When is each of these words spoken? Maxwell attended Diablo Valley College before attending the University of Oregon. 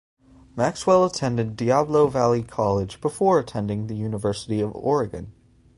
Maxwell 0.55 1.05
attended 1.05 1.55
Diablo 1.55 2.07
Valley 2.07 2.41
College 2.41 2.99
before 3.01 3.37
attending 3.37 3.85
the 3.85 3.93
University 3.95 4.59
of 4.59 4.73
Oregon. 4.75 5.31